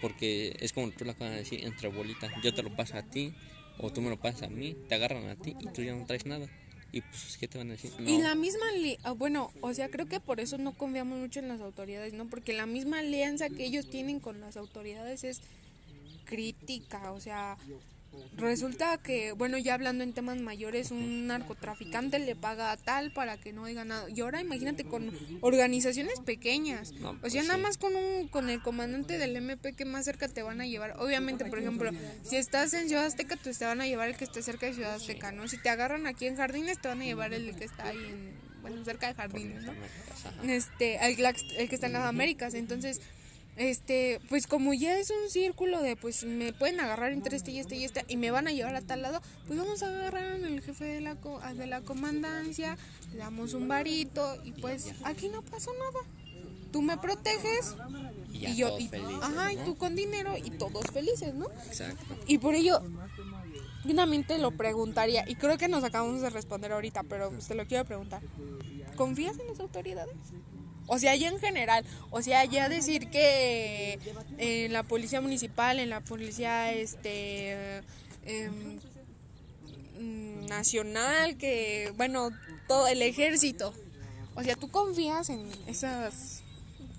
[0.00, 2.30] Porque es como tú lo acabas de decir, entre bolitas.
[2.42, 3.34] Yo te lo paso a ti,
[3.78, 6.06] o tú me lo pasas a mí, te agarran a ti y tú ya no
[6.06, 6.48] traes nada.
[6.90, 7.92] Y pues, ¿qué te van a decir?
[7.98, 8.64] Y la misma,
[9.02, 12.28] ah, bueno, o sea, creo que por eso no confiamos mucho en las autoridades, ¿no?
[12.28, 15.42] Porque la misma alianza que ellos tienen con las autoridades es
[16.24, 17.58] crítica, o sea,
[18.36, 23.36] Resulta que, bueno, ya hablando en temas mayores, un narcotraficante le paga a tal para
[23.36, 24.08] que no diga nada.
[24.08, 26.92] Y ahora imagínate con organizaciones pequeñas.
[26.92, 30.28] o sea, pues nada más con un con el comandante del MP que más cerca
[30.28, 30.94] te van a llevar.
[30.98, 31.90] Obviamente, por ejemplo,
[32.22, 34.74] si estás en Ciudad Azteca, pues te van a llevar el que esté cerca de
[34.74, 35.48] Ciudad Azteca, ¿no?
[35.48, 38.34] Si te agarran aquí en Jardines, te van a llevar el que está ahí en,
[38.62, 39.72] bueno, cerca de Jardines, ¿no?
[40.44, 41.18] Este, el,
[41.56, 42.54] el que está en las Américas.
[42.54, 43.00] Entonces,
[43.58, 47.58] este, pues como ya es un círculo de, pues me pueden agarrar entre este y
[47.58, 50.24] este y este y me van a llevar a tal lado, pues vamos a agarrar
[50.24, 52.78] al jefe de la, de la comandancia,
[53.12, 56.06] le damos un varito y pues aquí no pasó nada.
[56.70, 57.74] Tú me proteges
[58.32, 58.90] y, yo, y,
[59.22, 61.46] ajá, y tú con dinero y todos felices, ¿no?
[61.66, 62.16] Exacto.
[62.26, 62.80] Y por ello,
[63.82, 67.86] finalmente lo preguntaría, y creo que nos acabamos de responder ahorita, pero te lo quiero
[67.86, 68.22] preguntar.
[68.96, 70.14] ¿Confías en las autoridades?
[70.88, 73.98] O sea, ya en general, o sea, ya decir que
[74.38, 77.82] en la policía municipal, en la policía este
[78.24, 78.78] em,
[80.48, 82.30] nacional, que bueno,
[82.66, 83.74] todo el ejército.
[84.34, 86.42] O sea, ¿tú confías en esas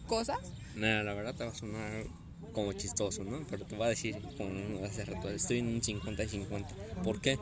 [0.07, 0.39] cosas?
[0.75, 2.05] No, la verdad te va a sonar
[2.53, 3.45] como chistoso, ¿no?
[3.49, 6.75] Pero te voy a decir, como hace rato, estoy en un 50 y 50.
[7.03, 7.39] ¿Por qué?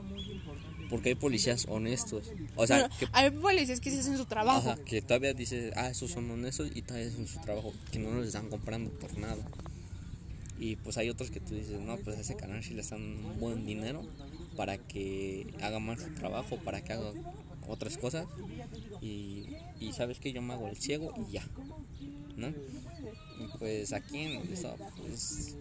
[0.89, 2.31] Porque hay policías honestos.
[2.55, 4.75] O sea, hay policías que hacen su trabajo.
[4.85, 8.27] que todavía dices, ah, esos son honestos y todavía hacen su trabajo, que no los
[8.27, 9.43] están comprando por nada.
[10.59, 13.01] Y pues hay otros que tú dices, no, pues a ese canal sí le están
[13.01, 14.01] un buen dinero
[14.55, 17.11] para que haga más su trabajo, para que haga
[17.67, 18.25] otras cosas.
[19.01, 19.45] Y,
[19.79, 21.47] y sabes que yo me hago el ciego y ya,
[22.35, 22.53] ¿no?
[23.59, 25.55] pues aquí en el estado, pues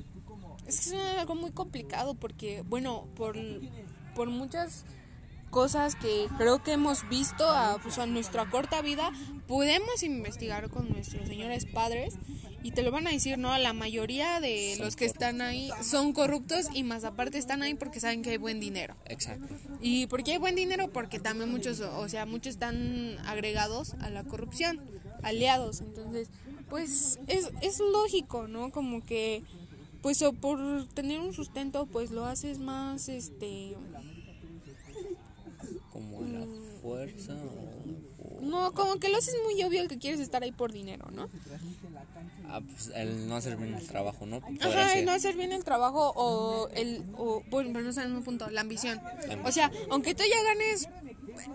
[0.67, 3.37] Es que es algo muy complicado porque, bueno, por,
[4.15, 4.85] por muchas
[5.51, 9.11] cosas que creo que hemos visto a, pues, a nuestra corta vida,
[9.47, 12.19] podemos investigar con nuestros señores padres
[12.67, 13.57] y te lo van a decir, ¿no?
[13.59, 17.75] La mayoría de Son los que están ahí son corruptos y más aparte están ahí
[17.75, 18.97] porque saben que hay buen dinero.
[19.05, 19.55] exacto.
[19.81, 20.91] ¿Y por qué hay buen dinero?
[20.93, 24.81] Porque también muchos, o sea, muchos están agregados a la corrupción,
[25.23, 25.81] aliados.
[25.81, 26.29] Entonces,
[26.69, 28.73] pues es, es lógico, ¿no?
[28.73, 29.45] Como que,
[30.03, 33.77] pues o por tener un sustento, pues lo haces más, este...
[35.93, 36.45] Como la
[37.11, 40.73] fuerza o, o- No, como que lo haces muy obvio que quieres estar ahí por
[40.73, 41.29] dinero, ¿no?
[42.49, 44.41] ah, pues, el no hacer bien el trabajo, ¿no?
[44.41, 45.05] Podría Ajá, ser.
[45.05, 48.49] no hacer bien el trabajo o el, o, bueno, pero no es el mismo punto,
[48.51, 49.01] la ambición.
[49.45, 50.89] O sea, aunque tú ya ganes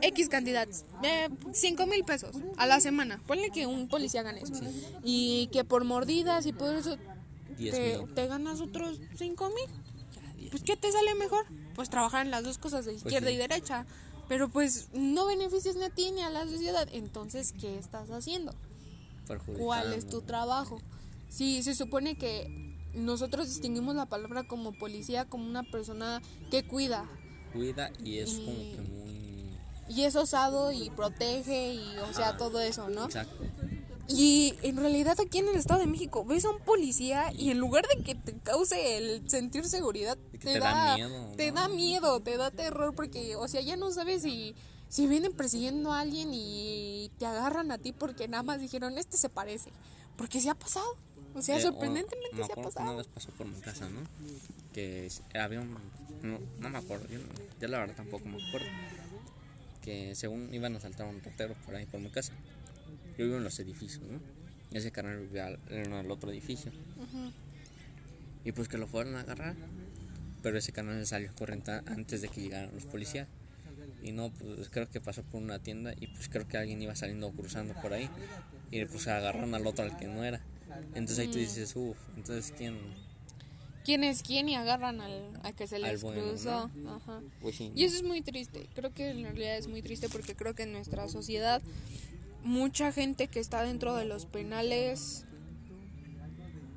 [0.01, 0.67] X cantidad,
[1.03, 4.53] eh, 5 mil pesos a la semana, ponle que un policía gane eso.
[5.03, 6.97] Y que por mordidas y por eso
[7.57, 10.49] te, ganas otros 5 mil.
[10.49, 11.45] Pues ¿qué te sale mejor?
[11.75, 13.35] Pues trabajar en las dos cosas, de izquierda sí.
[13.35, 13.85] y derecha.
[14.31, 16.87] Pero pues no beneficias ni a ti ni a la sociedad.
[16.93, 18.55] Entonces, ¿qué estás haciendo?
[19.57, 20.79] cuál es tu trabajo.
[21.27, 27.05] Sí, se supone que nosotros distinguimos la palabra como policía como una persona que cuida
[27.51, 29.57] Cuida y es como que muy...
[29.89, 33.05] y es osado y protege y o sea todo eso, ¿no?
[33.05, 33.43] Exacto.
[34.15, 37.59] Y en realidad aquí en el Estado de México ves a un policía y en
[37.59, 41.67] lugar de que te cause el sentir seguridad, te, te da da, miedo, te da
[41.67, 44.55] miedo, te da terror porque, o sea, ya no sabes si,
[44.89, 49.17] si vienen persiguiendo a alguien y te agarran a ti porque nada más dijeron, este
[49.17, 49.71] se parece,
[50.17, 50.87] porque se ha pasado.
[51.33, 52.97] O sea, Eh, o- sorprendentemente me se ha Una pasado.
[52.97, 54.01] vez pasó por mi casa, ¿no?
[54.73, 55.77] Que había un...
[56.21, 57.19] No, no me acuerdo, yo,
[57.59, 58.67] yo la verdad tampoco me acuerdo.
[59.81, 62.33] Que según iban a saltar un portero por ahí por mi casa.
[63.21, 64.19] Yo vivo en los edificios, ¿no?
[64.71, 66.71] Y ese canal vivía al- en el otro edificio.
[68.43, 69.55] Y pues que lo fueron a agarrar.
[70.41, 73.27] Pero ese canal se salió corriendo a- antes de que llegaran los policías.
[74.01, 76.95] Y no, pues creo que pasó por una tienda y pues creo que alguien iba
[76.95, 78.09] saliendo cruzando por ahí.
[78.71, 80.41] Y pues agarraron al otro al que no era.
[80.95, 82.79] Entonces ahí tú dices, uff, entonces quién...
[83.85, 86.71] ¿Quién es quién y agarran al, a que se Al les bueno, cruzó?
[86.87, 87.19] Ajá.
[87.41, 88.67] Pues Y eso es muy triste.
[88.75, 91.61] Creo que en realidad es muy triste porque creo que en nuestra sociedad
[92.43, 95.25] mucha gente que está dentro de los penales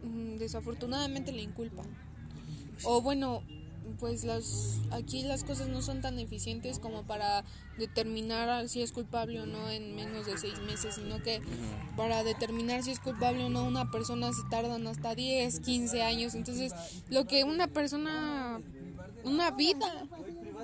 [0.02, 1.86] mm, desafortunadamente le inculpan.
[2.84, 3.42] O bueno,
[3.98, 7.44] pues las aquí las cosas no son tan eficientes como para
[7.78, 11.40] determinar si es culpable o no en menos de seis meses, sino que
[11.96, 16.34] para determinar si es culpable o no una persona se tardan hasta 10, 15 años.
[16.34, 16.72] Entonces,
[17.08, 18.60] lo que una persona,
[19.24, 20.06] una vida,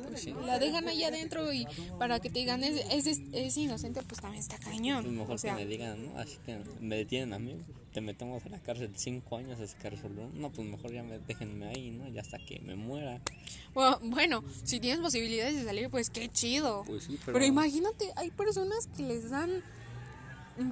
[0.08, 0.34] pues sí.
[0.44, 1.66] la dejan ahí adentro y
[1.98, 5.04] para que te digan es, es, es inocente, pues también está cañón.
[5.04, 6.18] Pues mejor O sea, que me digan, ¿no?
[6.18, 7.56] Así que me detienen a mí,
[7.92, 10.28] te metemos a la cárcel cinco años, es cárcel, ¿no?
[10.34, 12.08] No, pues mejor ya me déjenme ahí, ¿no?
[12.08, 13.20] Ya hasta que me muera.
[13.74, 16.84] bueno, bueno, si tienes posibilidades de salir, pues qué chido.
[16.86, 17.34] Pues sí, pero...
[17.34, 19.62] Pero imagínate, hay personas que les dan,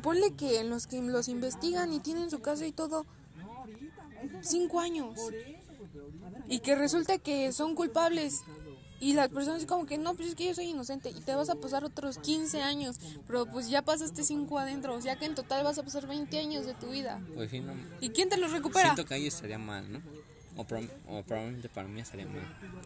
[0.03, 3.05] ponle que en los que los investigan y tienen su casa y todo,
[4.43, 5.19] cinco años.
[6.49, 8.43] Y que resulta que son culpables.
[9.01, 11.49] Y las personas como que no, pues es que yo soy inocente y te vas
[11.51, 15.35] a pasar otros 15 años, pero pues ya pasaste 5 adentro, o sea que en
[15.37, 17.21] total vas a pasar 20 años de tu vida.
[17.35, 17.75] Pues sí, no...
[18.01, 18.87] ¿Y quién te los recupera?
[18.87, 20.03] Siento que ahí estaría mal, ¿no?
[20.57, 22.43] O, prob- o probablemente para mí estaría mal.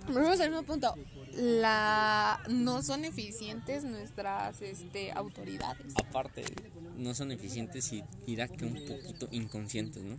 [0.07, 0.95] Volvemos al mismo punto.
[1.35, 5.95] La no son eficientes nuestras este autoridades.
[5.95, 6.45] Aparte,
[6.99, 10.19] no son eficientes y dirá que un poquito inconscientes, ¿no?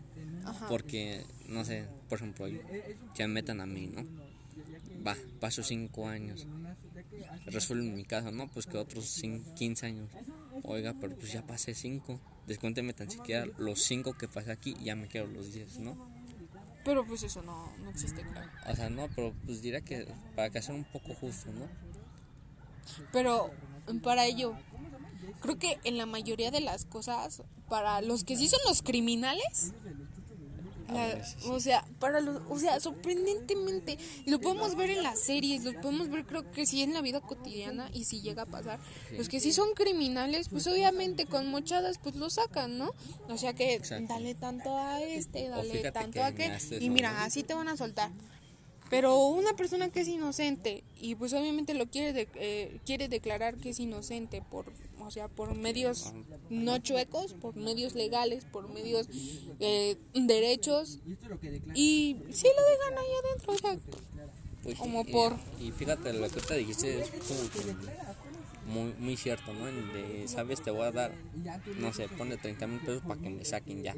[0.49, 0.67] Ajá.
[0.67, 4.03] Porque, no sé, por ejemplo, me metan a mí, ¿no?
[5.05, 6.45] Va, paso cinco años.
[7.45, 8.47] Resuelven mi caso, ¿no?
[8.49, 10.09] Pues que otros cin- 15 años.
[10.63, 12.19] Oiga, pero pues ya pasé cinco.
[12.47, 15.95] Descuénteme tan siquiera los cinco que pasé aquí y ya me quedo los 10, ¿no?
[16.85, 18.49] Pero pues eso no, no existe, claro.
[18.69, 21.67] O sea, no, pero pues dirá que para que sea un poco justo, ¿no?
[23.11, 23.51] Pero
[24.03, 24.53] para ello,
[25.41, 29.73] creo que en la mayoría de las cosas, para los que sí son los criminales,
[30.93, 31.49] la- A veces sí.
[31.49, 35.73] o sea, para los, o sea, sorprendentemente, y lo podemos ver en las series, lo
[35.82, 38.79] podemos ver creo que sí en la vida cotidiana y si llega a pasar.
[39.12, 42.91] Los que sí son criminales, pues obviamente con mochadas pues lo sacan, ¿no?
[43.29, 44.13] O sea que Exacto.
[44.13, 48.12] dale tanto a este, dale tanto a aquel y mira, así te van a soltar.
[48.89, 53.58] Pero una persona que es inocente y pues obviamente lo quiere de- eh, quiere declarar
[53.58, 54.65] que es inocente por
[55.05, 56.13] o sea por medios
[56.49, 59.07] no chuecos, por medios legales, por medios
[59.59, 60.99] eh, derechos
[61.75, 63.77] y sí lo dejan ahí adentro, o sea,
[64.63, 67.75] Pues, Como por- Y fíjate, lo que te dijiste es como que
[68.65, 69.67] muy, muy cierto, ¿no?
[69.67, 71.11] El de, sabes, te voy a dar,
[71.79, 73.93] no sé, pone 30 mil pesos para que me saquen ya.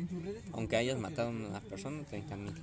[0.53, 2.53] Aunque hayas matado a una persona, 30 mil.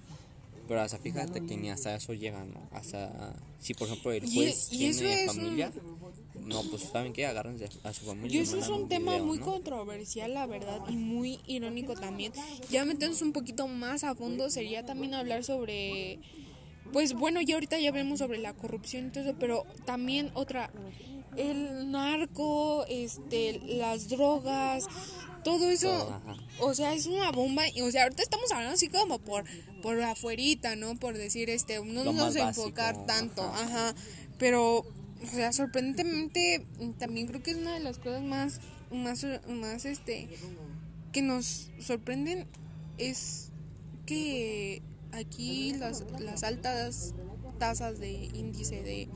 [0.68, 2.68] Pero hasta fíjate que ni hasta eso llega, ¿no?
[2.70, 5.72] Hasta, si por ejemplo el juez y tiene familia,
[6.40, 8.38] no, pues saben que agárrense a su familia.
[8.38, 9.44] Y eso es un tema video, muy ¿no?
[9.44, 12.32] controversial, la verdad, y muy irónico también.
[12.70, 16.20] Ya meternos un poquito más a fondo sería también hablar sobre,
[16.92, 20.70] pues bueno, ya ahorita ya hablamos sobre la corrupción y todo eso, pero también otra,
[21.36, 24.86] el narco, este, las drogas,
[25.44, 26.20] todo eso,
[26.60, 29.44] o sea, es una bomba, y, o sea, ahorita estamos hablando así como por,
[29.82, 30.96] por afuerita, ¿no?
[30.96, 33.88] Por decir, este, no Lo nos enfocar básico, tanto, ajá.
[33.88, 33.94] ajá,
[34.38, 36.64] pero, o sea, sorprendentemente,
[36.98, 40.28] también creo que es una de las cosas más, más, más, este,
[41.12, 42.46] que nos sorprenden
[42.98, 43.50] es
[44.06, 47.14] que aquí las, las altas
[47.58, 49.08] tasas de índice de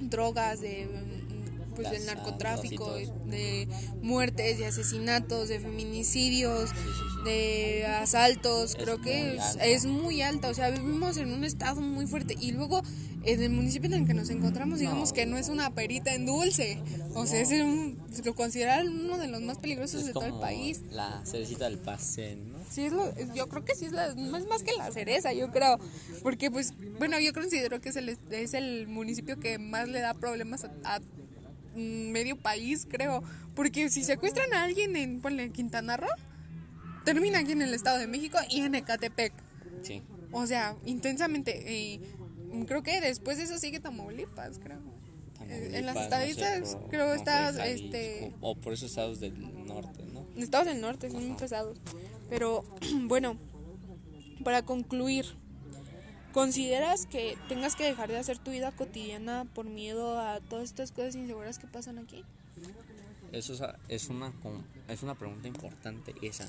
[0.00, 0.88] drogas, de
[1.74, 3.68] pues del narcotráfico, de
[4.02, 7.24] muertes, de asesinatos, de feminicidios, Sí, sí, sí.
[7.24, 12.06] de asaltos, Es creo que es, muy alta, o sea, vivimos en un estado muy
[12.06, 12.82] fuerte y luego
[13.22, 15.14] en el municipio en el que nos encontramos, digamos No.
[15.14, 16.78] que no es una perita en dulce,
[17.14, 20.34] o sea, es un, lo consideran uno de los más peligrosos Es de todo el
[20.40, 20.80] país.
[20.90, 22.58] La cerecita del pastel, ¿no?
[22.70, 25.50] Sí, es lo- yo creo que sí es, la, es más que la cereza, yo
[25.50, 25.78] creo.
[26.22, 30.14] Porque, pues, bueno, yo considero que es el, es el municipio que más le da
[30.14, 31.00] problemas a, a,
[31.74, 33.22] medio país, creo.
[33.54, 36.08] Porque si secuestran a alguien en, ponle, Quintana Roo,
[37.04, 39.32] termina aquí en el Estado de México y en Ecatepec.
[39.82, 40.02] Sí.
[40.32, 41.72] O sea, intensamente.
[41.72, 42.00] Y
[42.66, 44.78] creo que después de eso sigue Tamaulipas, creo.
[45.48, 48.32] En las Tamaulipas, no sé, creo no está, sé, este...
[48.40, 50.24] O por esos estados del norte, ¿no?
[50.36, 51.78] Estados del norte son muy pesados.
[52.28, 52.64] Pero
[53.02, 53.36] bueno,
[54.44, 55.26] para concluir,
[56.32, 60.92] ¿consideras que tengas que dejar de hacer tu vida cotidiana por miedo a todas estas
[60.92, 62.24] cosas inseguras que pasan aquí?
[63.32, 64.32] Eso es, es una
[64.88, 66.48] es una pregunta importante esa.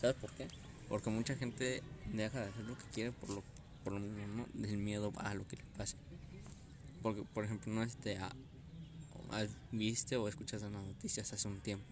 [0.00, 0.46] ¿Sabes por qué?
[0.88, 3.42] Porque mucha gente deja de hacer lo que quiere por lo
[3.82, 5.96] por lo mismo, del miedo a lo que le pase.
[7.02, 8.26] Porque por ejemplo, no este a-
[9.32, 11.84] a- viste o escuchaste las noticias hace un tiempo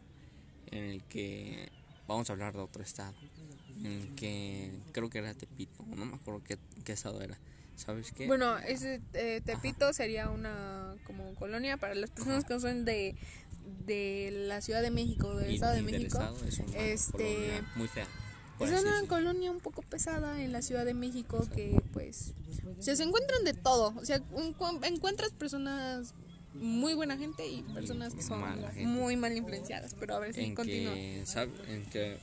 [0.71, 1.69] en el que
[2.13, 3.15] vamos a hablar de otro estado,
[3.83, 7.37] en que creo que era Tepito, no me acuerdo qué, qué estado era.
[7.77, 8.27] ¿Sabes qué?
[8.27, 13.17] Bueno, ese eh, Tepito sería una como colonia para las personas que son de,
[13.87, 16.19] de la Ciudad de México, del Y- Estado de y del México.
[16.19, 18.07] estado es una este, colonia muy fea.
[18.61, 22.33] Es una colonia un poco pesada en la Ciudad de México que pues
[22.79, 23.93] o sea, se encuentran de todo.
[23.97, 26.15] O sea, un- cu- encuentras personas
[26.55, 28.43] muy buena gente y personas que son
[28.87, 29.95] muy mal influenciadas.
[29.99, 30.95] Pero a ver si en continúa.
[30.95, 31.25] que,
[31.69, 32.19] en que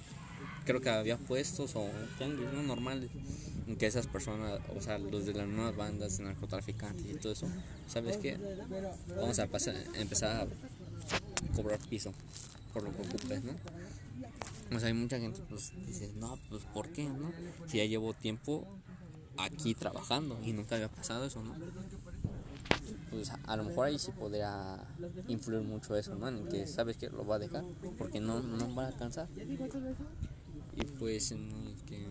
[0.65, 3.09] creo que había puestos o tianguis no normales
[3.67, 7.47] en que esas personas, o sea, los de las nuevas bandas, narcotraficantes y todo eso,
[7.87, 8.37] ¿sabes qué?
[9.15, 12.13] Vamos a pasar, empezar a cobrar piso
[12.73, 13.53] por lo que ocupes, ¿no?
[14.75, 17.31] O sea, hay mucha gente pues dice, no, pues ¿por qué, no?
[17.67, 18.67] Si ya llevo tiempo
[19.37, 21.55] aquí trabajando y nunca había pasado eso, ¿no?
[23.11, 24.77] Pues a, lo mejor ahí sí podría
[25.27, 26.27] influir mucho eso, ¿no?
[26.27, 27.63] En que sabes que lo va a dejar
[27.97, 29.27] porque no, no va a alcanzar.
[30.75, 32.07] Y pues en el que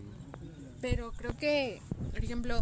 [0.81, 2.59] Pero creo que, por ejemplo,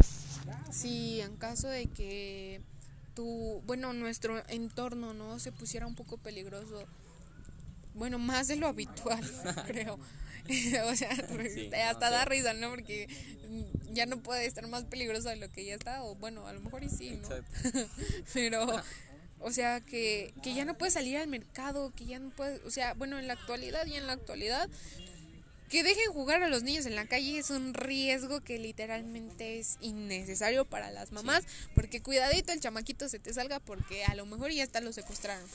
[0.70, 2.60] si en caso de que
[3.14, 6.84] tu, bueno, nuestro entorno no se pusiera un poco peligroso,
[7.98, 9.22] bueno, más de lo habitual,
[9.66, 9.98] creo.
[10.86, 11.14] o sea,
[11.54, 12.28] Sí, hasta no, da sí.
[12.30, 12.70] risa, ¿no?
[12.70, 13.06] Porque
[13.92, 16.60] ya no puede estar más peligroso de lo que ya está, o bueno, a lo
[16.60, 17.28] mejor y sí, ¿no?
[18.32, 18.66] Pero,
[19.40, 22.70] o sea, que, que ya no puedes salir al mercado, que ya no puedes, o
[22.70, 24.68] sea, bueno, en la actualidad y en la actualidad,
[25.68, 29.76] que dejen jugar a los niños en la calle es un riesgo que literalmente es
[29.80, 34.50] innecesario para las mamás, porque cuidadito el chamaquito se te salga porque a lo mejor
[34.50, 35.46] ya hasta lo secuestraron.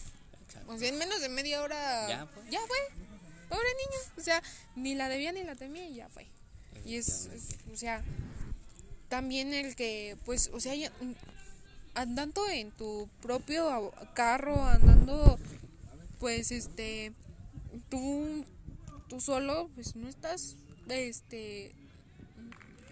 [0.68, 2.44] O sea, en menos de media hora Ya fue.
[2.50, 2.78] ya fue.
[3.50, 4.42] Pobre niño, o sea,
[4.76, 6.28] ni la debía ni la temía y ya fue.
[6.86, 8.04] Y es, es- o sea,
[9.10, 11.14] también el que, pues, o sea, ya, mm,
[11.96, 15.38] andando en tu propio carro, andando,
[16.20, 17.14] pues, este,
[17.90, 18.44] tú,
[19.08, 20.56] tú solo, pues, no estás,
[20.90, 21.76] este,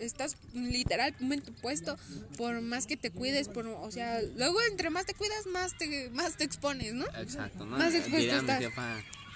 [0.02, 1.98] estás literalmente puesto
[2.38, 6.10] por más que te cuides, por, o sea, luego entre más te cuidas, más te,
[6.12, 7.06] más te expones, ¿no?
[7.18, 7.78] Exacto, ¿no?
[7.78, 8.64] Más expuesto estás.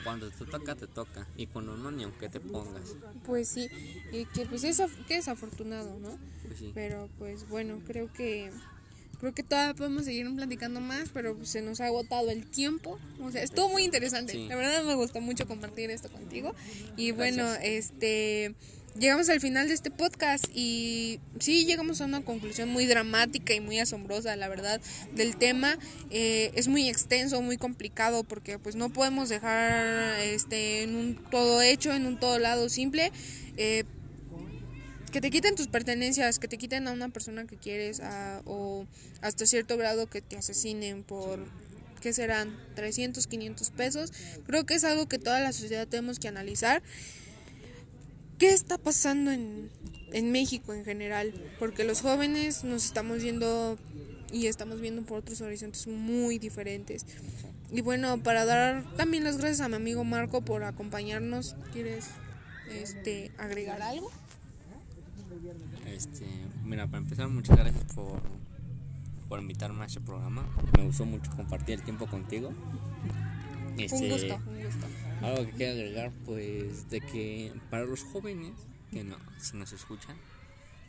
[0.03, 1.27] cuando te toca, te toca.
[1.37, 2.95] Y cuando no, ni aunque te pongas.
[3.25, 3.69] Pues sí,
[4.11, 6.17] y que pues es, que desafortunado, ¿no?
[6.45, 6.71] Pues sí.
[6.73, 8.51] Pero pues bueno, creo que
[9.19, 12.99] creo que todavía podemos seguir platicando más, pero pues, se nos ha agotado el tiempo.
[13.21, 14.33] O sea, estuvo muy interesante.
[14.33, 14.47] Sí.
[14.47, 16.53] La verdad me gustó mucho compartir esto contigo.
[16.95, 18.55] Y bueno, este
[18.97, 23.59] llegamos al final de este podcast y sí llegamos a una conclusión muy dramática y
[23.59, 24.81] muy asombrosa, la verdad,
[25.13, 25.77] del tema.
[26.09, 31.61] Eh, es muy extenso, muy complicado porque pues no podemos dejar este en un todo
[31.61, 33.11] hecho, en un todo lado simple.
[33.57, 33.83] Eh,
[35.11, 38.01] que te quiten tus pertenencias, que te quiten a una persona que quieres
[38.43, 38.85] o
[39.21, 41.39] hasta cierto grado que te asesinen por
[42.01, 44.13] que serán 300, 500 pesos.
[44.45, 46.83] Creo que es algo que toda la sociedad tenemos que analizar.
[48.37, 49.69] ¿Qué está pasando en,
[50.11, 51.33] en México en general?
[51.59, 53.77] Porque los jóvenes nos estamos viendo
[54.31, 57.05] y estamos viendo por otros horizontes muy diferentes.
[57.71, 62.05] Y bueno, para dar también las gracias a mi amigo Marco por acompañarnos, ¿quieres
[62.69, 64.11] este agregar algo?
[65.87, 66.25] Este,
[66.63, 68.21] mira, para empezar, muchas gracias por
[69.27, 70.45] por invitarme a este programa.
[70.77, 72.51] Me gustó mucho compartir el tiempo contigo.
[73.77, 74.87] Este, un gusto, un gusto.
[75.25, 78.53] Algo que quiero agregar, pues, de que para los jóvenes,
[78.91, 80.17] que no, si nos escuchan,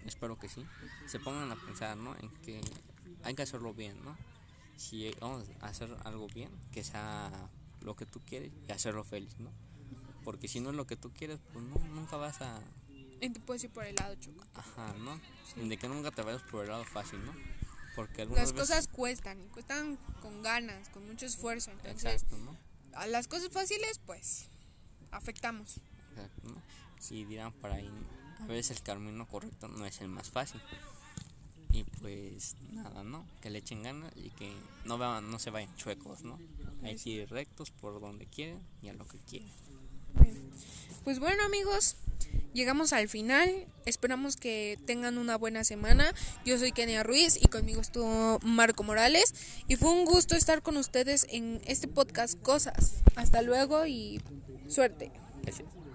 [0.04, 0.64] espero que sí,
[1.06, 2.14] se pongan a pensar, ¿no?
[2.18, 2.60] En que
[3.22, 4.16] hay que hacerlo bien, ¿no?
[4.76, 7.30] Si vamos a hacer algo bien, que sea
[7.80, 9.50] lo que tú quieres y hacerlo feliz, ¿no?
[10.22, 12.60] Porque si no es lo que tú quieres, pues no, nunca vas a...
[13.20, 14.44] Y te puedes ir por el lado choco.
[14.54, 15.18] Ajá, ¿no?
[15.56, 17.32] De que nunca te vayas por el lado fácil, ¿no?
[17.94, 21.70] Porque las cosas cuestan, y cuestan con ganas, con mucho esfuerzo.
[21.70, 22.26] Entonces,
[22.96, 24.48] a las cosas fáciles, pues,
[25.10, 25.80] afectamos.
[26.10, 26.62] Exacto, ¿no?
[26.98, 27.90] Si dirán para ahí,
[28.40, 30.60] a veces el camino correcto no es el más fácil.
[31.70, 33.26] Y pues nada, ¿no?
[33.42, 34.50] Que le echen ganas y que
[34.86, 36.38] no, no se vayan chuecos, ¿no?
[36.82, 39.50] Hay que ir rectos por donde quieren y a lo que quieren.
[41.04, 41.96] Pues bueno amigos,
[42.52, 43.66] llegamos al final.
[43.84, 46.12] Esperamos que tengan una buena semana.
[46.44, 49.34] Yo soy Kenia Ruiz y conmigo estuvo Marco Morales.
[49.68, 52.94] Y fue un gusto estar con ustedes en este podcast Cosas.
[53.14, 54.20] Hasta luego y
[54.66, 55.12] suerte.
[55.42, 55.85] Gracias.